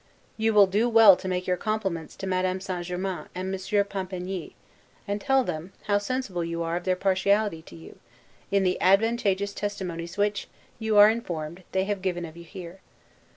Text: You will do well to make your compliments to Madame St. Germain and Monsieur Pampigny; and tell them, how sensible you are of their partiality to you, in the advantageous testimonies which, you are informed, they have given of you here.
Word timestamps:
You 0.35 0.55
will 0.55 0.65
do 0.65 0.89
well 0.89 1.15
to 1.15 1.27
make 1.27 1.45
your 1.45 1.57
compliments 1.57 2.15
to 2.15 2.25
Madame 2.25 2.59
St. 2.59 2.83
Germain 2.83 3.27
and 3.35 3.51
Monsieur 3.51 3.83
Pampigny; 3.83 4.55
and 5.07 5.21
tell 5.21 5.43
them, 5.43 5.73
how 5.83 5.99
sensible 5.99 6.43
you 6.43 6.63
are 6.63 6.75
of 6.75 6.85
their 6.85 6.95
partiality 6.95 7.61
to 7.61 7.75
you, 7.75 7.99
in 8.49 8.63
the 8.63 8.81
advantageous 8.81 9.53
testimonies 9.53 10.17
which, 10.17 10.47
you 10.79 10.97
are 10.97 11.11
informed, 11.11 11.61
they 11.71 11.83
have 11.83 12.01
given 12.01 12.25
of 12.25 12.35
you 12.35 12.45
here. 12.45 12.79